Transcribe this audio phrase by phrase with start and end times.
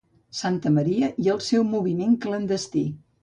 [0.37, 2.85] Santamaria i el seu "moviment" clandestí.